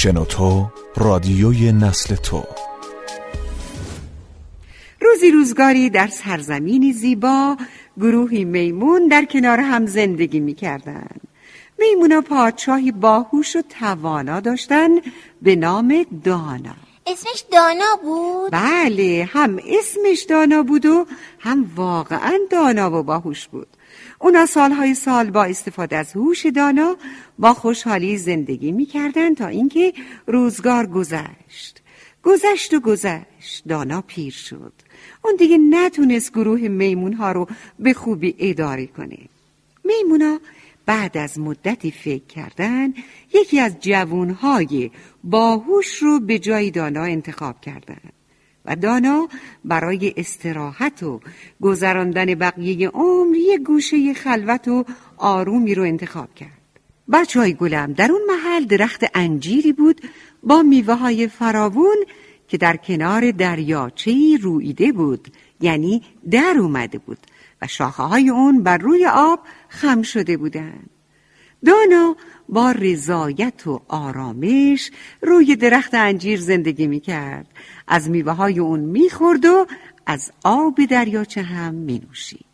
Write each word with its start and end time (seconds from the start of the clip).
شنوتو 0.00 0.70
رادیوی 0.96 1.72
نسل 1.72 2.14
تو. 2.14 2.44
روزی 5.00 5.30
روزگاری 5.30 5.90
در 5.90 6.06
سرزمینی 6.06 6.92
زیبا 6.92 7.56
گروهی 8.00 8.44
میمون 8.44 9.08
در 9.08 9.24
کنار 9.24 9.60
هم 9.60 9.86
زندگی 9.86 10.40
می‌کردن. 10.40 11.16
میمونا 11.78 12.20
پادشاهی 12.20 12.92
باهوش 12.92 13.56
و 13.56 13.62
توانا 13.80 14.40
داشتن 14.40 14.88
به 15.42 15.56
نام 15.56 16.06
دانا. 16.24 16.87
اسمش 17.12 17.44
دانا 17.52 17.96
بود؟ 18.02 18.52
بله 18.52 19.28
هم 19.32 19.58
اسمش 19.66 20.22
دانا 20.22 20.62
بود 20.62 20.86
و 20.86 21.06
هم 21.38 21.70
واقعا 21.76 22.38
دانا 22.50 22.98
و 22.98 23.02
باهوش 23.02 23.48
بود. 23.48 23.66
اونا 24.18 24.46
سالهای 24.46 24.94
سال 24.94 25.30
با 25.30 25.44
استفاده 25.44 25.96
از 25.96 26.12
هوش 26.12 26.46
دانا 26.46 26.96
با 27.38 27.54
خوشحالی 27.54 28.18
زندگی 28.18 28.72
می‌کردن 28.72 29.34
تا 29.34 29.46
اینکه 29.46 29.92
روزگار 30.26 30.86
گذشت. 30.86 31.82
گذشت 32.22 32.74
و 32.74 32.80
گذشت 32.80 33.62
دانا 33.68 34.02
پیر 34.06 34.32
شد. 34.32 34.72
اون 35.24 35.36
دیگه 35.36 35.58
نتونست 35.58 36.32
گروه 36.32 36.60
میمون 36.60 37.12
ها 37.12 37.32
رو 37.32 37.46
به 37.78 37.92
خوبی 37.92 38.34
اداره 38.38 38.86
کنه. 38.86 39.18
میمونا 39.84 40.40
بعد 40.88 41.16
از 41.16 41.38
مدتی 41.38 41.90
فکر 41.90 42.24
کردن 42.24 42.94
یکی 43.34 43.60
از 43.60 43.80
جوانهای 43.80 44.90
باهوش 45.24 45.94
رو 45.96 46.20
به 46.20 46.38
جای 46.38 46.70
دانا 46.70 47.02
انتخاب 47.02 47.60
کردند. 47.60 48.12
و 48.64 48.76
دانا 48.76 49.28
برای 49.64 50.14
استراحت 50.16 51.02
و 51.02 51.20
گذراندن 51.62 52.34
بقیه 52.34 52.88
عمر 52.88 53.36
یک 53.36 53.60
گوشه 53.60 54.14
خلوت 54.14 54.68
و 54.68 54.84
آرومی 55.16 55.74
رو 55.74 55.82
انتخاب 55.82 56.34
کرد 56.34 56.80
بچه 57.12 57.40
های 57.40 57.54
گلم 57.54 57.92
در 57.92 58.12
اون 58.12 58.22
محل 58.28 58.64
درخت 58.64 59.04
انجیری 59.14 59.72
بود 59.72 60.00
با 60.42 60.62
میوه 60.62 60.94
های 60.94 61.28
فراوون 61.28 61.96
که 62.48 62.58
در 62.58 62.76
کنار 62.76 63.30
دریاچه 63.30 64.38
رویده 64.42 64.92
بود 64.92 65.28
یعنی 65.60 66.02
در 66.30 66.54
اومده 66.58 66.98
بود 66.98 67.18
و 67.62 67.66
شاخه 67.66 68.02
های 68.02 68.30
اون 68.30 68.62
بر 68.62 68.78
روی 68.78 69.06
آب 69.06 69.40
خم 69.68 70.02
شده 70.02 70.36
بودند. 70.36 70.90
دانا 71.66 72.16
با 72.48 72.70
رضایت 72.70 73.66
و 73.66 73.82
آرامش 73.88 74.90
روی 75.22 75.56
درخت 75.56 75.94
انجیر 75.94 76.40
زندگی 76.40 76.86
می 76.86 77.00
کرد 77.00 77.46
از 77.88 78.10
میوه 78.10 78.32
های 78.32 78.58
اون 78.58 78.80
می 78.80 79.10
خورد 79.10 79.44
و 79.44 79.66
از 80.06 80.32
آب 80.44 80.84
دریاچه 80.84 81.42
هم 81.42 81.74
می 81.74 81.98
نوشید 82.08 82.44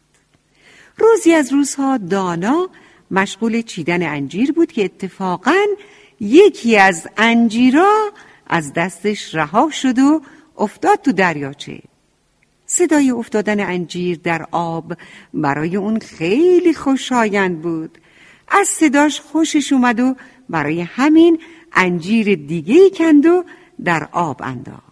روزی 0.98 1.34
از 1.34 1.52
روزها 1.52 1.96
دانا 1.96 2.68
مشغول 3.10 3.62
چیدن 3.62 4.02
انجیر 4.02 4.52
بود 4.52 4.72
که 4.72 4.84
اتفاقا 4.84 5.64
یکی 6.20 6.78
از 6.78 7.08
انجیرا 7.16 8.12
از 8.46 8.72
دستش 8.72 9.34
رها 9.34 9.70
شد 9.70 9.98
و 9.98 10.20
افتاد 10.58 11.00
تو 11.00 11.12
دریاچه. 11.12 11.80
صدای 12.74 13.10
افتادن 13.10 13.60
انجیر 13.60 14.18
در 14.22 14.46
آب 14.50 14.92
برای 15.34 15.76
اون 15.76 15.98
خیلی 15.98 16.74
خوشایند 16.74 17.62
بود. 17.62 17.98
از 18.48 18.68
صداش 18.68 19.20
خوشش 19.20 19.72
اومد 19.72 20.00
و 20.00 20.14
برای 20.48 20.80
همین 20.80 21.38
انجیر 21.72 22.34
دیگه 22.34 22.90
کند 22.90 23.26
و 23.26 23.44
در 23.84 24.08
آب 24.12 24.40
انداخت. 24.42 24.82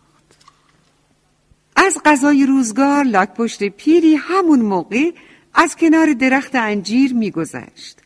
از 1.76 1.98
غذای 2.04 2.46
روزگار 2.46 3.04
لاک 3.04 3.34
پشت 3.34 3.64
پیری 3.68 4.14
همون 4.14 4.60
موقع 4.60 5.10
از 5.54 5.76
کنار 5.76 6.12
درخت 6.12 6.54
انجیر 6.54 7.14
میگذشت. 7.14 7.98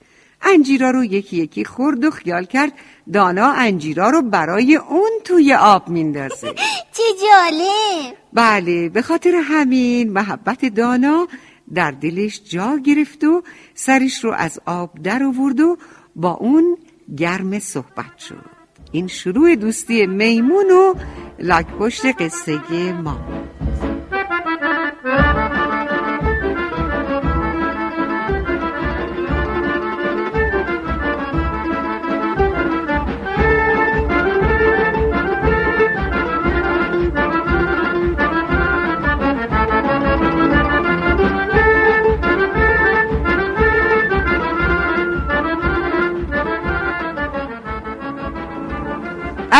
انجیرا 0.43 0.91
رو 0.91 1.05
یکی 1.05 1.37
یکی 1.37 1.65
خورد 1.65 2.05
و 2.05 2.11
خیال 2.11 2.45
کرد 2.45 2.73
دانا 3.13 3.53
انجیرا 3.53 4.11
رو 4.11 4.23
برای 4.23 4.77
اون 4.77 5.11
توی 5.25 5.55
آب 5.55 5.89
میندازه. 5.89 6.55
چه 6.97 7.03
جالب. 7.23 8.17
بله 8.33 8.89
به 8.89 9.03
خاطر 9.03 9.35
همین 9.45 10.13
محبت 10.13 10.65
دانا 10.65 11.29
در 11.75 11.91
دلش 11.91 12.43
جا 12.45 12.77
گرفت 12.77 13.25
و 13.25 13.43
سرش 13.75 14.25
رو 14.25 14.33
از 14.33 14.61
آب 14.67 15.03
در 15.03 15.23
آورد 15.23 15.61
و 15.61 15.77
با 16.17 16.31
اون 16.31 16.79
گرم 17.17 17.59
صحبت 17.59 18.19
شد. 18.19 18.45
این 18.93 19.07
شروع 19.07 19.57
دوستی 19.57 20.07
میمون 20.07 20.71
و 20.71 20.95
لاک 21.39 21.67
پشت 21.67 22.07
قصه 22.23 22.93
ما 22.93 23.36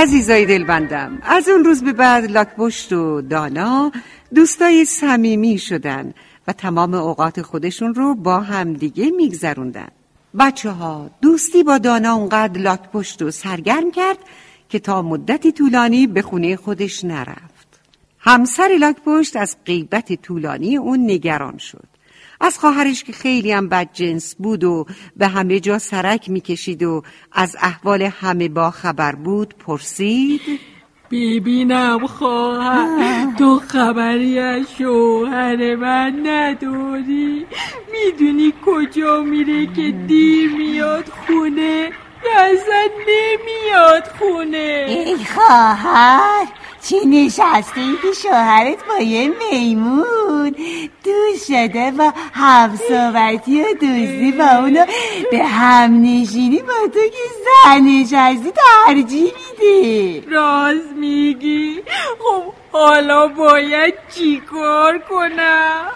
عزیزای 0.07 0.47
دلبندم 0.47 1.19
از 1.23 1.49
اون 1.49 1.65
روز 1.65 1.83
به 1.83 1.93
بعد 1.93 2.31
لاکپشت 2.31 2.93
و 2.93 3.23
دانا 3.23 3.93
دوستای 4.35 4.85
صمیمی 4.85 5.59
شدن 5.59 6.15
و 6.47 6.53
تمام 6.53 6.95
اوقات 6.95 7.43
خودشون 7.43 7.95
رو 7.95 8.15
با 8.15 8.41
همدیگه 8.41 9.11
میگذروندن. 9.11 9.89
بچه 10.39 10.71
ها 10.71 11.11
دوستی 11.23 11.63
با 11.63 11.79
دانا 11.79 12.15
اونقدر 12.15 12.61
لاکپشت 12.61 13.23
و 13.23 13.31
سرگرم 13.31 13.91
کرد 13.91 14.19
که 14.69 14.79
تا 14.79 15.03
مدتی 15.03 15.53
طولانی 15.53 16.07
به 16.07 16.23
خونه 16.23 16.57
خودش 16.57 17.05
نرفت. 17.05 17.81
همسر 18.19 18.77
لاکپشت 18.81 19.37
از 19.37 19.57
غیبت 19.67 20.23
طولانی 20.23 20.77
اون 20.77 21.11
نگران 21.11 21.59
شد. 21.59 21.89
از 22.41 22.59
خواهرش 22.59 23.05
که 23.05 23.13
خیلی 23.13 23.53
هم 23.53 23.69
بد 23.69 23.89
جنس 23.93 24.35
بود 24.39 24.65
و 24.65 24.87
به 25.17 25.27
همه 25.29 25.61
جا 25.61 25.79
سرک 25.79 26.31
می‌کشید 26.31 26.83
و 26.83 27.03
از 27.33 27.57
احوال 27.61 28.03
همه 28.03 28.49
با 28.49 28.71
خبر 28.71 29.15
بود 29.15 29.55
پرسید. 29.59 30.41
ببینم 31.11 32.07
خواهر 32.07 33.27
تو 33.39 33.61
خبری 33.69 34.39
از 34.39 34.67
شوهر 34.79 35.77
من 35.77 36.27
نداری. 36.27 37.47
می‌دونی 37.93 38.53
کجا 38.67 39.23
میره 39.23 39.67
که 39.67 39.95
دیر 40.07 40.51
میاد 40.51 41.05
خونه؟ 41.27 41.91
یا 42.25 42.41
اصلا 42.41 42.87
نمیاد 43.09 44.05
خونه؟ 44.19 44.87
ای 44.89 45.17
خواهر 45.25 46.47
چی 46.83 46.97
نشسته 47.07 47.81
ای 47.81 47.97
که 48.03 48.13
شوهرت 48.23 48.79
با 48.89 49.05
یه 49.05 49.33
میمون؟ 49.53 50.55
دوست 51.05 51.47
شده 51.47 51.91
با 51.91 52.13
همصحبتی 52.37 53.63
و 53.63 53.65
دوستی 53.81 54.33
با 54.39 54.45
اونو 54.45 54.85
به 55.31 55.45
هم 55.45 56.01
نشینی 56.03 56.63
با 56.63 56.89
تو 56.93 57.01
که 57.01 57.27
زن 57.45 57.81
نشستی 57.81 58.53
ترجیح 58.87 59.33
میده 59.61 60.31
راز 60.31 60.93
میگی؟ 61.01 61.83
خب 62.19 62.53
حالا 62.73 63.29
باید 63.29 63.95
چیکار 64.15 64.99
کنم؟ 64.99 65.87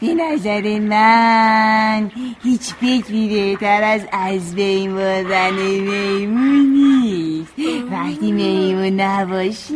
به 0.00 0.14
نظر 0.14 0.78
من 0.78 2.10
هیچ 2.42 2.74
فکری 2.74 3.28
بهتر 3.28 3.82
از 3.82 4.00
از 4.12 4.54
بین 4.54 4.94
بردن 4.94 5.52
میمون 5.52 6.66
نیست. 6.72 7.52
وقتی 7.92 8.32
میمون 8.32 9.00
نباشی 9.00 9.74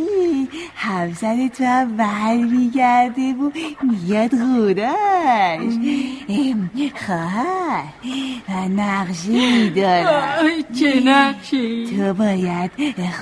همسر 0.75 1.49
تو 1.57 1.63
هم 1.63 1.97
بر 1.97 2.35
میگرده 2.35 3.21
و 3.21 3.51
میاد 3.83 4.33
خودش 5.27 6.91
خواهر 7.05 7.83
و 8.49 8.67
نقشی 8.69 9.69
دارم. 9.69 10.47
چه 10.79 10.99
نقشی؟ 11.05 11.85
تو 11.85 12.13
باید 12.13 12.71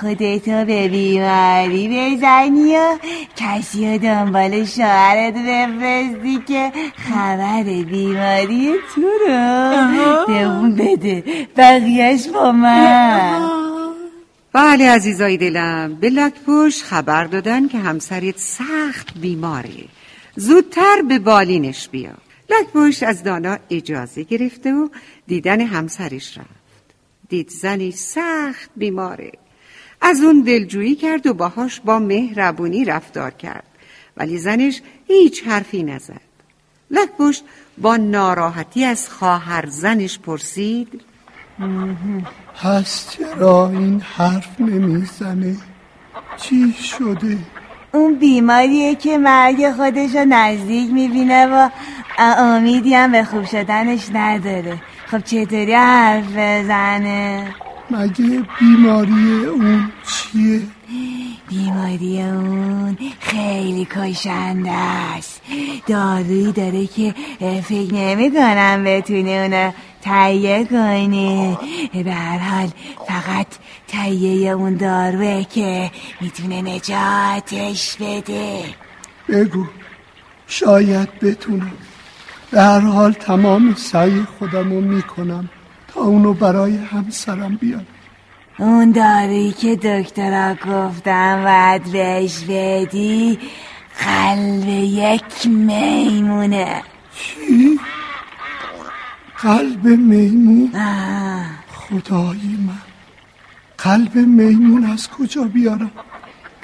خودتو 0.00 0.64
به 0.64 0.88
بیماری 0.88 1.88
بزنی 1.88 2.76
و 2.76 2.98
کسی 3.36 3.92
رو 3.92 3.98
دنبال 3.98 4.64
شوهرت 4.64 5.34
بفرستی 5.34 6.42
که 6.48 6.72
خبر 6.96 7.62
بیماری 7.62 8.72
تو 8.94 9.00
رو 9.00 10.26
به 10.26 10.42
اون 10.42 10.74
بده. 10.74 11.24
بقیهش 11.56 12.28
با 12.28 12.52
من. 12.52 13.50
بله 14.52 14.90
عزیزای 14.90 15.36
دلم 15.36 15.94
به 16.00 16.10
لکپوش 16.10 16.82
خبر 16.82 17.24
دادن 17.24 17.68
که 17.68 17.78
همسرت 17.78 18.38
سخت 18.38 19.18
بیماره. 19.20 19.95
زودتر 20.36 21.02
به 21.08 21.18
بالینش 21.18 21.88
بیا. 21.88 22.14
لکپوش 22.50 23.02
از 23.02 23.22
دانا 23.22 23.58
اجازه 23.70 24.22
گرفته 24.22 24.72
و 24.72 24.88
دیدن 25.26 25.60
همسرش 25.60 26.38
رفت. 26.38 26.50
دید 27.28 27.48
زنی 27.48 27.92
سخت 27.92 28.70
بیماره. 28.76 29.32
از 30.00 30.20
اون 30.20 30.40
دلجویی 30.40 30.94
کرد 30.94 31.26
و 31.26 31.34
باهاش 31.34 31.80
با 31.80 31.98
مهربونی 31.98 32.84
رفتار 32.84 33.30
کرد. 33.30 33.64
ولی 34.16 34.38
زنش 34.38 34.82
هیچ 35.06 35.42
حرفی 35.46 35.82
نزد. 35.82 36.20
لکپشت 36.90 37.44
با 37.78 37.96
ناراحتی 37.96 38.84
از 38.84 39.08
خواهر 39.08 39.66
زنش 39.66 40.18
پرسید. 40.18 41.00
پس 42.62 43.10
چرا 43.10 43.68
این 43.68 44.00
حرف 44.00 44.60
نمی‌زنه؟ 44.60 45.56
چی 46.36 46.72
شده؟ 46.72 47.38
اون 47.94 48.14
بیماریه 48.14 48.94
که 48.94 49.18
مرگ 49.18 49.72
خودش 49.72 50.14
رو 50.14 50.24
نزدیک 50.28 50.90
می‌بینه 50.90 51.46
و 51.46 51.68
امیدی 52.18 52.94
هم 52.94 53.12
به 53.12 53.24
خوب 53.24 53.44
شدنش 53.44 54.08
نداره. 54.14 54.78
خب 55.06 55.18
چطوری 55.24 55.74
حرف 55.74 56.24
بزنه؟ 56.36 57.54
مگه 57.90 58.42
بیماری 58.60 59.44
اون 59.46 59.92
چیه؟ 60.32 60.60
بیماری 61.48 62.22
اون 62.22 62.98
خیلی 63.20 63.88
کشنده 63.96 64.72
است. 64.72 65.42
دارویی 65.86 66.52
داره 66.52 66.86
که 66.86 67.14
فکر 67.62 67.94
نمی 67.94 68.30
کنم 68.30 68.84
بتونه 68.84 69.30
اونو 69.30 69.70
تهیه 70.02 70.64
کنه. 70.64 71.58
به 72.04 72.12
هر 72.12 72.38
حال 72.38 72.68
فقط 73.08 73.46
تهیه 73.88 74.50
اون 74.50 74.74
داروه 74.74 75.44
که 75.44 75.90
می‌تونه 76.20 76.62
نجاتش 76.62 77.96
بده. 78.00 78.64
بگو. 79.28 79.66
شاید 80.46 81.18
بتونم. 81.18 81.72
به 82.50 82.62
هر 82.62 82.80
حال 82.80 83.12
تمام 83.12 83.74
سعی 83.74 84.22
خودم 84.38 84.72
رو 84.72 84.80
می‌کنم 84.80 85.48
تا 85.88 86.00
اونو 86.00 86.32
برای 86.34 86.76
همسرم 86.76 87.56
بیارم. 87.56 87.86
اون 88.58 88.92
داری 88.92 89.52
که 89.52 89.76
دکترها 89.76 90.54
گفتم 90.54 91.44
باید 91.44 91.92
بهش 91.92 92.44
بدی 92.48 93.38
قلب 93.98 94.68
یک 94.68 95.46
میمونه. 95.46 96.82
چی؟ 97.18 97.80
قلب 99.42 99.86
میمون؟ 99.86 100.70
آه. 100.76 101.44
خدای 101.72 102.56
من. 102.66 102.85
قلب 103.78 104.16
میمون 104.16 104.84
از 104.84 105.08
کجا 105.10 105.44
بیارم؟ 105.44 105.90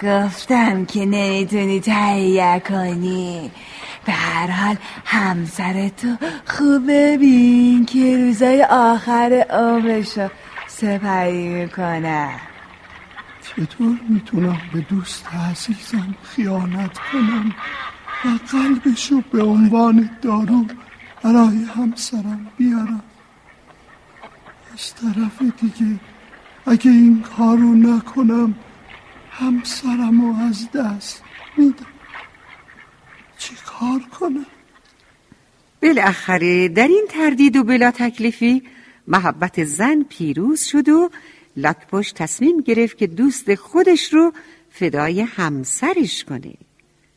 گفتم 0.02 0.84
که 0.84 1.06
نمی‌تونی 1.06 1.80
تهیه 1.80 2.62
کنی. 2.68 3.50
به 4.04 4.12
هر 4.12 4.50
حال 4.50 4.76
همسرتو 5.04 6.16
خوب 6.46 6.82
ببین 6.88 7.84
که 7.86 8.16
روزای 8.18 8.62
آخر 8.70 9.46
عمرشو 9.50 10.28
سپری 10.68 11.48
می‌کنه. 11.48 12.28
چطور 13.42 14.00
می‌تونم 14.08 14.60
به 14.72 14.80
دوست 14.80 15.26
عزیزم 15.50 16.14
خیانت 16.22 16.98
کنم 16.98 17.54
و 18.24 18.28
قلبشو 18.52 19.22
به 19.32 19.42
عنوان 19.42 20.10
دارو 20.22 20.66
برای 21.22 21.64
همسرم 21.76 22.46
بیارم؟ 22.56 23.02
از 24.74 24.94
طرف 24.94 25.42
دیگه 25.60 26.00
اگه 26.66 26.90
این 26.90 27.22
کارو 27.36 27.74
نکنم 27.74 28.54
همسرمو 29.30 30.34
از 30.48 30.68
دست 30.70 31.22
میدم. 31.56 31.86
چی 33.38 33.54
کار 33.66 34.00
کنم؟ 34.20 34.46
بالاخره 35.82 36.68
در 36.68 36.88
این 36.88 37.06
تردید 37.08 37.56
و 37.56 37.64
بلا 37.64 37.90
تکلیفی 37.90 38.62
محبت 39.08 39.64
زن 39.64 40.02
پیروز 40.02 40.62
شد 40.62 40.88
و 40.88 41.10
لاکپشت 41.56 42.14
تصمیم 42.14 42.60
گرفت 42.60 42.98
که 42.98 43.06
دوست 43.06 43.54
خودش 43.54 44.12
رو 44.12 44.32
فدای 44.70 45.20
همسرش 45.20 46.24
کنه. 46.24 46.54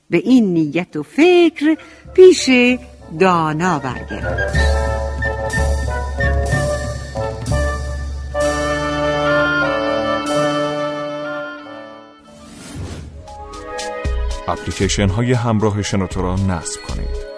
به 0.10 0.18
این 0.18 0.54
نیت 0.54 0.96
و 0.96 1.04
فکر 1.04 1.78
پیش 2.16 2.50
دانا 3.20 3.80
برگرد. 3.80 4.95
اپلیکیشن 14.48 15.10
های 15.10 15.34
همراه 15.34 15.82
شنوتو 15.82 16.22
را 16.22 16.36
نصب 16.36 16.82
کنید. 16.82 17.36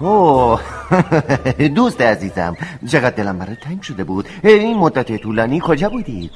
اوه 0.00 0.60
دوست 1.76 2.00
عزیزم 2.00 2.56
چقدر 2.88 3.10
دلم 3.10 3.38
برای 3.38 3.56
تنگ 3.56 3.82
شده 3.82 4.04
بود. 4.04 4.28
این 4.44 4.78
مدت 4.78 5.16
طولانی 5.16 5.60
کجا 5.64 5.88
بودی؟ 5.88 6.30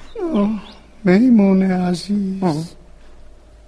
میمون 1.04 1.62
عزیز. 1.62 2.76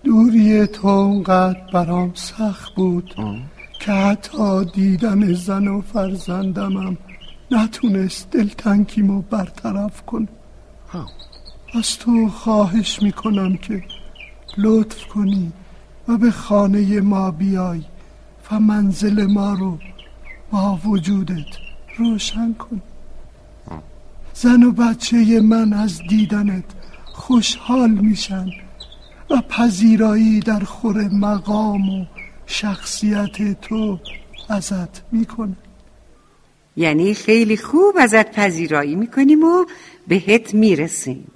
دوری 0.09 0.67
تو 0.67 0.89
اونقدر 0.89 1.61
برام 1.73 2.11
سخت 2.15 2.75
بود 2.75 3.15
که 3.81 3.93
حتی 3.93 4.65
دیدن 4.65 5.35
زن 5.35 5.69
و 5.69 5.81
فرزندمم 5.81 6.97
نتونست 7.51 8.31
دلتنگیمو 8.31 9.23
برطرف 9.23 10.03
کنه. 10.03 10.29
از 11.75 11.99
تو 11.99 12.29
خواهش 12.29 13.03
می‌کنم 13.03 13.57
که 13.57 13.83
لطف 14.59 15.07
کنی 15.07 15.53
و 16.09 16.17
به 16.17 16.31
خانه 16.31 17.01
ما 17.01 17.31
بیای 17.31 17.83
و 18.51 18.61
منزل 18.61 19.27
ما 19.27 19.53
رو 19.53 19.79
با 20.51 20.79
وجودت 20.85 21.53
روشن 21.99 22.55
کن 22.55 22.81
زن 24.35 24.63
و 24.63 24.73
بچه 24.73 25.41
من 25.41 25.73
از 25.73 26.01
دیدنت 26.09 26.65
خوشحال 27.05 27.91
میشن. 27.91 28.47
و 29.31 29.43
پذیرایی 29.49 30.41
در 30.41 30.61
خور 30.61 31.09
مقام 31.09 31.89
و 31.89 32.07
شخصیت 32.47 33.61
تو 33.61 33.99
ازت 34.49 35.13
می‌کنه. 35.13 35.57
یعنی 36.77 37.15
خیلی 37.15 37.57
خوب 37.57 37.95
ازت 38.01 38.33
پذیرایی 38.33 38.95
می‌کنیم 38.95 39.45
و 39.45 39.65
بهت 40.09 40.55
می‌رسیم. 40.55 41.31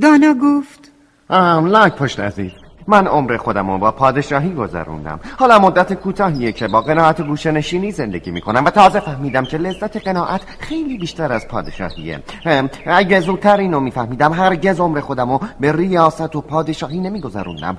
دانا 0.00 0.34
گفت 0.34 0.92
آم 1.28 1.66
لاک 1.66 1.94
پشت 1.94 2.20
عزیز. 2.20 2.63
من 2.86 3.06
عمر 3.06 3.36
خودم 3.36 3.78
با 3.78 3.90
پادشاهی 3.90 4.54
گذروندم. 4.54 5.20
حالا 5.38 5.58
مدت 5.58 5.92
کوتاهیه 5.94 6.52
که 6.52 6.68
با 6.68 6.80
قناعت 6.80 7.20
و 7.20 7.24
گوشه 7.24 7.50
نشینی 7.50 7.92
زندگی 7.92 8.30
می‌کنم 8.30 8.64
و 8.64 8.70
تازه 8.70 9.00
فهمیدم 9.00 9.44
که 9.44 9.58
لذت 9.58 9.96
قناعت 9.96 10.40
خیلی 10.58 10.98
بیشتر 10.98 11.32
از 11.32 11.48
پادشاهیه. 11.48 12.22
اگه 12.86 13.20
زودتر 13.20 13.56
اینو 13.56 13.80
میفهمیدم 13.80 14.32
هرگز 14.32 14.80
عمر 14.80 15.00
خودم 15.00 15.30
رو 15.32 15.40
به 15.60 15.72
ریاست 15.72 16.36
و 16.36 16.40
پادشاهی 16.40 17.00
نمیگذروندم. 17.00 17.76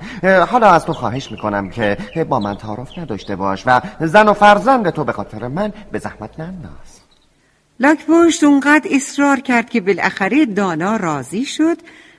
حالا 0.48 0.70
از 0.70 0.84
تو 0.84 0.92
خواهش 0.92 1.32
می‌کنم 1.32 1.70
که 1.70 1.96
با 2.28 2.40
من 2.40 2.56
تعارف 2.56 2.98
نداشته 2.98 3.36
باش 3.36 3.62
و 3.66 3.80
زن 4.00 4.28
و 4.28 4.32
فرزند 4.32 4.90
تو 4.90 5.04
به 5.04 5.12
خاطر 5.12 5.48
من 5.48 5.72
به 5.92 5.98
زحمت 5.98 6.40
ننداز. 6.40 7.00
لاکپشت 7.80 8.44
اونقدر 8.44 8.90
اصرار 8.92 9.40
کرد 9.40 9.70
که 9.70 9.80
بالاخره 9.80 10.46
دانا 10.46 10.96
راضی 10.96 11.44
شد 11.44 11.76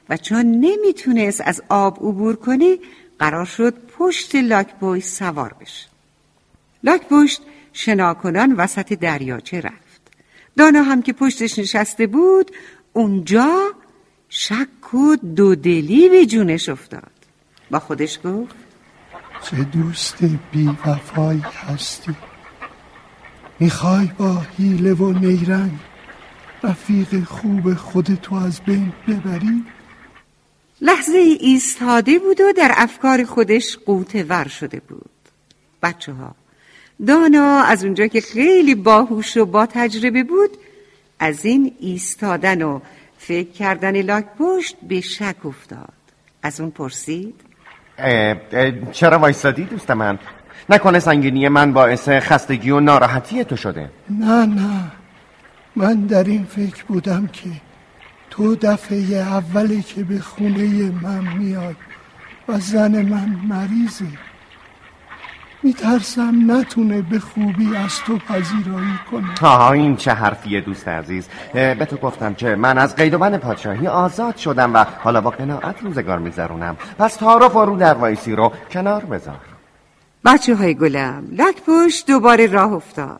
و 0.09 0.17
چون 0.17 0.45
نمی‌تونست 0.45 1.41
از 1.45 1.61
آب 1.69 1.97
عبور 1.97 2.35
کنه 2.35 2.77
قرار 3.19 3.45
شد 3.45 3.73
پشت 3.97 4.35
لاکپشت 4.35 5.07
سوار 5.07 5.55
بشه. 5.61 5.87
لاکپشت 6.83 7.41
شناکنان 7.73 8.51
وسط 8.55 8.93
دریاچه 8.93 9.61
رفت. 9.61 10.01
دانا 10.57 10.83
هم 10.83 11.01
که 11.01 11.13
پشتش 11.13 11.59
نشسته 11.59 12.07
بود 12.07 12.51
اونجا 12.93 13.73
شک 14.29 14.93
و 14.93 15.15
دودلی 15.15 16.09
به 16.09 16.25
جونش 16.25 16.69
افتاد. 16.69 17.11
با 17.71 17.79
خودش 17.79 18.19
گفت 18.23 18.55
چه 19.43 19.63
دوست 19.63 20.17
بی 20.51 20.69
وفایی 20.85 21.39
هستی. 21.39 22.15
می‌خوای 23.59 24.09
با 24.17 24.41
حیله 24.57 24.93
و 24.93 25.11
نیرنگ 25.11 25.79
رفیق 26.63 27.23
خوب 27.23 27.73
خودتو 27.73 28.35
از 28.35 28.61
بین 28.61 28.93
ببری؟ 29.07 29.65
لحظه 30.81 31.17
ایستاده 31.39 32.19
بود 32.19 32.41
و 32.41 32.53
در 32.57 32.71
افکار 32.75 33.23
خودش 33.23 33.77
قوطه 33.85 34.23
ور 34.23 34.47
شده 34.47 34.79
بود. 34.79 35.09
بچه 35.83 36.13
ها 36.13 36.35
دانا 37.07 37.61
از 37.61 37.83
اونجا 37.83 38.07
که 38.07 38.21
خیلی 38.21 38.75
باهوش 38.75 39.37
و 39.37 39.45
با 39.45 39.65
تجربه 39.65 40.23
بود 40.23 40.57
از 41.19 41.45
این 41.45 41.75
ایستادن 41.79 42.61
و 42.61 42.79
فکر 43.17 43.51
کردن 43.51 44.01
لاک 44.01 44.25
پشت 44.39 44.75
به 44.87 45.01
شک 45.01 45.45
افتاد. 45.45 45.93
از 46.43 46.61
اون 46.61 46.71
پرسید 46.71 47.35
اه، 47.97 48.35
اه، 48.51 48.91
چرا 48.91 49.19
وایستادی 49.19 49.63
دوست 49.63 49.91
من؟ 49.91 50.19
نکنه 50.69 50.99
سنگینی 50.99 51.47
من 51.47 51.73
باعث 51.73 52.09
خستگی 52.09 52.69
و 52.69 52.79
ناراحتی 52.79 53.43
تو 53.43 53.55
شده. 53.55 53.89
نه 54.09 54.45
نه. 54.45 54.91
من 55.75 56.05
در 56.05 56.23
این 56.23 56.45
فکر 56.45 56.83
بودم 56.83 57.27
که 57.27 57.49
تو 58.29 58.55
دفعه 58.55 59.15
اولی 59.15 59.81
که 59.81 60.03
به 60.03 60.19
خونه 60.19 60.91
من 61.01 61.37
میای 61.37 61.75
و 62.47 62.59
زن 62.59 63.01
من 63.01 63.39
مریضه. 63.49 64.05
میترسم 65.63 66.51
نتونه 66.51 67.01
به 67.01 67.19
خوبی 67.19 67.75
از 67.75 67.99
تو 67.99 68.17
پذیرایی 68.17 68.99
کنه. 69.11 69.35
ها 69.41 69.71
این 69.71 69.95
چه 69.95 70.11
حرفیه 70.11 70.61
دوست 70.61 70.87
عزیز. 70.87 71.27
به 71.53 71.87
تو 71.89 71.97
گفتم 71.97 72.33
که 72.33 72.55
من 72.55 72.77
از 72.77 72.95
قید 72.95 73.13
و 73.13 73.17
بند 73.17 73.37
پادشاهی 73.37 73.87
آزاد 73.87 74.37
شدم 74.37 74.73
و 74.73 74.85
حالا 74.99 75.21
با 75.21 75.29
قناعت 75.29 75.83
روزگار 75.83 76.19
میگذرونم. 76.19 76.77
پس 76.99 77.15
تعارف 77.15 77.55
و 77.55 77.65
رو 77.65 77.77
در 77.77 77.93
وایسی 77.93 78.35
رو 78.35 78.51
کنار 78.71 79.05
بذار. 79.05 79.39
بچه 80.25 80.55
های 80.55 80.75
گلم 80.75 81.27
لکپوش 81.31 82.03
دوباره 82.07 82.47
راه 82.47 82.73
افتاد. 82.73 83.19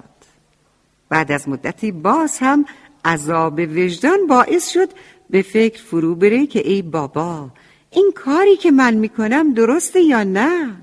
بعد 1.10 1.32
از 1.32 1.50
مدتی 1.50 1.92
باز 1.92 2.38
هم 2.42 2.66
عذاب 3.08 3.60
وجدان 3.60 4.28
باعث 4.28 4.70
شد 4.70 4.90
به 5.30 5.42
فکر 5.42 5.84
فرو 5.84 6.16
بره 6.16 6.48
که 6.48 6.68
ای 6.70 6.82
بابا 6.82 7.50
این 7.92 8.12
کاری 8.16 8.56
که 8.58 8.72
من 8.72 8.94
می‌کنم 8.94 9.54
درسته 9.54 10.02
یا 10.02 10.24
نه؟ 10.24 10.76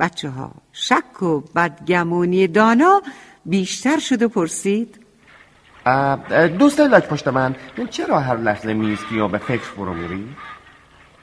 بچه 0.00 0.28
ها 0.28 0.50
شک 0.72 1.22
و 1.22 1.40
بدگمونی 1.40 2.46
دانا 2.46 3.02
بیشتر 3.46 3.98
شد 3.98 4.22
و 4.22 4.28
پرسید. 4.28 4.98
دوست 6.58 6.80
لاک 6.80 7.08
پشت 7.08 7.28
من 7.28 7.54
چرا 7.90 8.20
هر 8.20 8.36
لحظه 8.36 8.74
میستی 8.74 9.18
و 9.18 9.28
به 9.28 9.38
فکر 9.38 9.62
فرو 9.62 9.94
میری؟ 9.94 10.28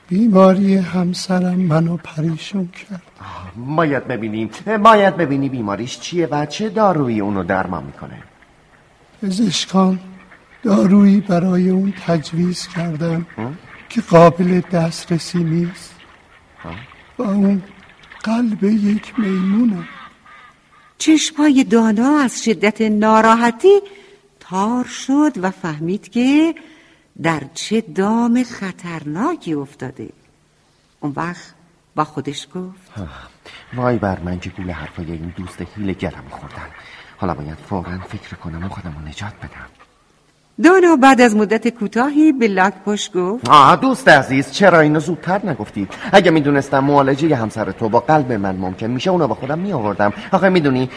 بیماری 0.08 0.76
همسرم 0.76 1.60
منو 1.60 1.98
پریشون 1.98 2.68
کرد. 2.68 3.02
باید 3.56 4.08
ببینیم 4.08 4.50
باید 4.84 5.18
ببینی 5.18 5.50
بیماریش 5.50 6.00
چیه 6.00 6.28
و 6.32 6.46
چه 6.46 6.70
دارویی 6.70 7.20
اونو 7.20 7.44
درمان 7.44 7.84
می‌کنه؟ 7.84 8.24
پزشکان 9.26 10.00
دارویی 10.64 11.22
برای 11.22 11.70
اون 11.70 11.94
تجویز 12.06 12.68
کردن 12.68 13.26
که 13.90 14.02
قابل 14.02 14.60
دسترسی 14.60 15.44
نیست. 15.44 15.96
و 17.18 17.24
اون 17.24 17.64
قلب 18.24 18.64
یک 18.64 19.14
میمونه. 19.20 19.88
چشمای 20.98 21.64
دانا 21.64 22.20
از 22.20 22.44
شدت 22.44 22.82
ناراحتی 22.82 23.82
تار 24.40 24.86
شد 24.86 25.32
و 25.42 25.52
فهمید 25.52 26.10
که 26.10 26.56
در 27.22 27.42
چه 27.54 27.82
دام 27.82 28.44
خطرناکی 28.44 29.54
افتاده. 29.54 30.10
اون 31.00 31.14
وقت 31.16 31.54
با 31.96 32.04
خودش 32.04 32.48
گفت. 32.56 33.10
وای 33.74 33.98
بر 33.98 34.20
من 34.20 34.40
که 34.40 34.50
گول 34.50 34.72
حرفای 34.72 35.12
این 35.12 35.34
دوست 35.38 35.62
هیل 35.62 35.94
گرم 35.94 36.26
خوردن. 36.30 36.70
حالا 37.18 37.34
باید 37.34 37.58
فورا 37.58 37.98
فکر 37.98 38.36
کنم 38.36 38.66
و 38.66 38.70
خودم 38.70 38.96
رو 38.96 39.08
نجات 39.08 39.34
بدم. 39.36 39.85
دانا 40.64 40.96
بعد 40.96 41.22
از 41.22 41.36
مدت 41.36 41.68
کوتاهی 41.68 42.32
به 42.32 42.48
لاکپوش 42.48 43.10
گفت 43.16 43.50
آه 43.50 43.76
دوست 43.76 44.10
عزیز 44.10 44.52
چرا 44.52 44.80
اینو 44.80 45.00
زودتر 45.00 45.42
نگفتی؟ 45.44 45.88
اگه 46.12 46.32
می‌دونستم 46.32 46.80
معالجه 46.80 47.36
همسر 47.36 47.72
تو 47.72 47.90
با 47.90 48.00
قلب 48.00 48.32
من 48.32 48.56
ممکن 48.56 48.88
میشه 48.88 49.10
اونو 49.10 49.28
با 49.28 49.36
خودم 49.36 49.60
میآوردم. 49.60 50.14
آخه 50.32 50.50
می‌دونی 50.50 50.90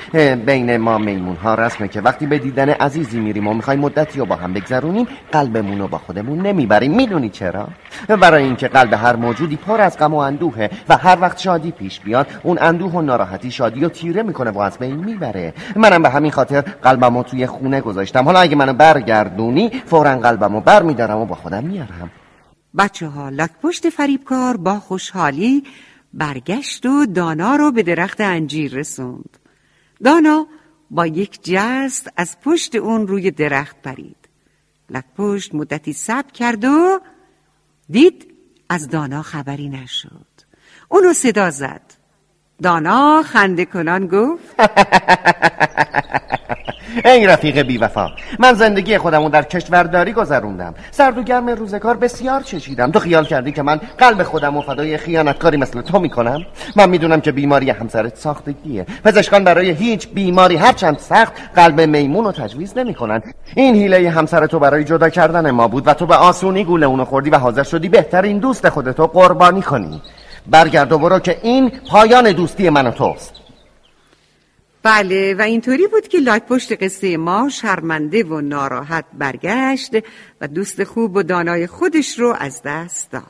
بین 0.47 0.77
ما 0.77 0.99
میمون 0.99 1.37
ها 1.37 1.55
رسمه 1.55 1.89
که 1.89 2.01
وقتی 2.01 2.27
به 2.27 2.39
دیدن 2.39 2.69
عزیزی 2.69 3.21
میریم 3.21 3.47
و 3.47 3.55
می‌خوایم 3.55 3.81
مدتی 3.81 4.19
رو 4.19 4.27
با 4.27 4.37
هم 4.37 4.53
بگذرونیم 4.53 5.07
قلبمون 5.33 5.79
رو 5.79 5.89
با 5.89 5.99
خودمون 5.99 6.47
نمی‌بریم. 6.47 6.95
می‌دونی 6.97 7.29
چرا؟ 7.29 7.69
برای 8.09 8.45
اینکه 8.45 8.69
قلب 8.69 8.93
هر 8.93 9.17
موجودی 9.17 9.57
پر 9.57 9.81
از 9.81 9.99
غم 9.99 10.15
و 10.15 10.17
اندوهه 10.17 10.71
و 10.89 10.97
هر 10.97 11.19
وقت 11.21 11.39
شادی 11.39 11.71
پیش 11.71 12.01
بیاد 12.01 12.27
اون 12.43 12.59
اندوه 12.61 12.93
و 12.93 13.03
ناراحتی 13.03 13.51
شادی 13.51 13.81
رو 13.81 13.89
تیره 13.89 14.23
می‌کنه 14.23 14.51
و 14.51 14.59
از 14.59 14.79
بین 14.79 14.97
می‌بره. 14.97 15.55
منم 15.77 16.03
به 16.03 16.09
همین 16.09 16.31
خاطر 16.31 16.61
قلبمو 16.61 17.23
توی 17.23 17.47
خونه 17.47 17.81
گذاشتم. 17.81 18.25
حالا 18.25 18.41
اگه 18.41 18.57
منو 18.57 18.73
برگردونی 19.49 19.83
فورا 19.87 20.19
قلبمو 20.19 20.61
بر 20.61 20.83
میدارم 20.83 21.19
و 21.19 21.27
با 21.27 21.35
خودم 21.35 21.65
میارم. 21.65 22.11
بچه 22.79 23.07
ها 23.07 23.29
لکپشت 23.29 23.89
فریبکار 23.89 24.57
با 24.57 24.81
خوشحالی 24.81 25.65
برگشت 26.15 26.87
و 26.87 27.07
دانا 27.07 27.57
رو 27.57 27.73
به 27.73 27.83
درخت 27.83 28.21
انجیر 28.21 28.75
رسوند. 28.75 29.39
دانا 30.05 30.47
با 30.91 31.07
یک 31.07 31.41
جست 31.43 32.13
از 32.17 32.37
پشت 32.41 32.75
اون 32.75 33.07
روی 33.07 33.31
درخت 33.31 33.77
پرید. 33.83 34.17
لکپشت 34.91 35.55
مدتی 35.55 35.93
صبر 35.93 36.33
کرد 36.33 36.65
و 36.65 37.01
دید 37.91 38.27
از 38.69 38.89
دانا 38.89 39.23
خبری 39.23 39.69
نشد. 39.69 40.27
اونو 40.89 41.13
صدا 41.13 41.51
زد. 41.51 41.83
دانا 42.63 43.23
خنده 43.23 43.65
کنان 43.65 44.07
گفت 44.07 44.55
ای 47.05 47.27
رفیق 47.27 47.63
بیوفا 47.63 48.11
من 48.39 48.53
زندگی 48.53 48.99
خودمو 48.99 49.29
در 49.29 49.43
کشورداری 49.43 50.13
گذروندم. 50.13 50.75
سرد 50.91 51.19
و 51.19 51.23
گرم 51.23 51.49
روزگار 51.49 51.97
بسیار 51.97 52.41
چشیدم. 52.41 52.91
تو 52.91 52.99
خیال 52.99 53.25
کردی 53.25 53.53
که 53.53 53.63
من 53.63 53.81
قلب 53.99 54.23
خودم 54.23 54.57
و 54.57 54.63
فدای 54.63 54.97
خیانتکاری 54.97 55.57
مثل 55.57 55.81
تو 55.81 55.99
می‌کنم؟ 55.99 56.43
من 56.77 56.91
می‌دونم 56.91 57.21
که 57.21 57.33
بیماری 57.33 57.71
همسرت 57.71 58.17
ساختگیه. 58.17 58.87
پزشکان 59.05 59.45
برای 59.45 59.71
هیچ 59.71 60.09
بیماری 60.09 60.57
هرچند 60.57 60.99
سخت 60.99 61.33
قلب 61.55 61.81
میمون 61.81 62.25
رو 62.25 62.33
تجویز 62.33 62.79
نمی‌کنن. 62.79 63.23
این 63.55 63.75
هیله 63.75 64.11
همسر 64.11 64.47
تو 64.47 64.59
برای 64.59 64.85
جدا 64.85 65.09
کردن 65.09 65.51
ما 65.51 65.69
بود 65.69 65.89
و 65.89 65.95
تو 65.95 66.07
به 66.07 66.15
آسونی 66.15 66.65
گول 66.65 66.85
اونو 66.85 67.05
خوردی 67.05 67.31
و 67.31 67.39
حاضر 67.39 67.63
شدی 67.63 67.89
بهترین 67.89 68.39
دوست 68.39 68.69
خودتو 68.69 69.07
قربانی 69.07 69.63
کنی. 69.63 70.03
برگرد 70.47 70.93
و 70.93 70.99
برو 70.99 71.19
که 71.19 71.39
این 71.43 71.73
پایان 71.91 72.33
دوستی 72.33 72.71
من 72.71 72.87
و 72.87 72.91
توست. 72.91 73.35
بله 74.83 75.35
و 75.35 75.43
اینطوری 75.43 75.87
بود 75.87 76.09
که 76.09 76.19
لاک 76.19 76.43
پشت 76.43 76.83
قصه 76.83 77.17
ما 77.17 77.49
شرمنده 77.49 78.25
و 78.25 78.41
ناراحت 78.41 79.05
برگشت 79.19 79.91
و 80.41 80.49
دوست 80.49 80.85
خوب 80.85 81.17
و 81.17 81.23
دانای 81.23 81.67
خودش 81.67 82.19
رو 82.19 82.35
از 82.39 82.63
دست 82.65 83.11
داد. 83.11 83.23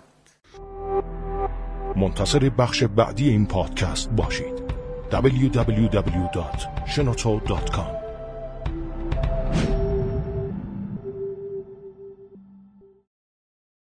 منتظر 1.97 2.49
بخش 2.49 2.83
بعدی 2.83 3.28
این 3.28 3.47
پادکست 3.47 4.11
باشید. 4.11 4.69
www.shenoto.com 5.11 7.98